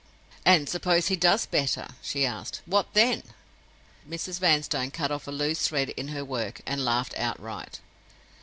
[0.45, 2.61] "And suppose he does better?" she asked.
[2.65, 3.21] "What then?"
[4.09, 4.39] Mrs.
[4.39, 7.81] Vanstone cut off a loose thread in her work, and laughed outright.